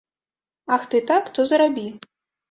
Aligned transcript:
Ах 0.77 0.87
ты 0.93 1.01
так, 1.11 1.29
то 1.39 1.45
зарабі. 1.51 1.85